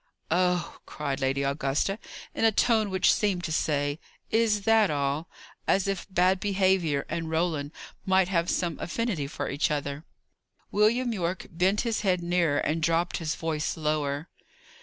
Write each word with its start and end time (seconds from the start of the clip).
"Oh," 0.31 0.79
cried 0.87 1.21
Lady 1.21 1.43
Augusta, 1.43 1.99
in 2.33 2.43
a 2.43 2.51
tone 2.51 2.89
which 2.89 3.13
seemed 3.13 3.43
to 3.43 3.51
say, 3.51 3.99
"Is 4.31 4.61
that 4.61 4.89
all?" 4.89 5.29
as 5.67 5.87
if 5.87 6.07
bad 6.11 6.39
behaviour 6.39 7.05
and 7.07 7.29
Roland 7.29 7.71
might 8.03 8.27
have 8.27 8.49
some 8.49 8.79
affinity 8.79 9.27
for 9.27 9.47
each 9.47 9.69
other. 9.69 10.03
William 10.71 11.13
Yorke 11.13 11.45
bent 11.51 11.81
his 11.81 12.01
head 12.01 12.23
nearer, 12.23 12.57
and 12.57 12.81
dropped 12.81 13.17
his 13.17 13.35
voice 13.35 13.77
lower. 13.77 14.27